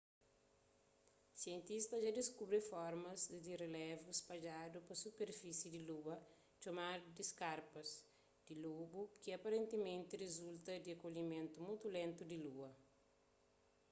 sientistas 1.41 1.99
dja 2.03 2.11
diskubri 2.19 2.59
formas 2.71 3.21
di 3.47 3.53
relevu 3.63 4.09
spadjadu 4.21 4.77
pa 4.87 4.93
superfisi 5.03 5.67
di 5.75 5.81
lua 5.89 6.15
txomadu 6.59 7.07
di 7.17 7.23
skarpas 7.31 7.89
di 8.47 8.53
lobu 8.65 9.01
ki 9.21 9.29
aparentimenti 9.37 10.13
rizulta 10.25 10.71
di 10.79 10.89
enkolhimentu 10.95 11.57
mutu 11.67 11.85
lentu 11.95 12.23
di 12.31 12.37
lua 12.45 12.69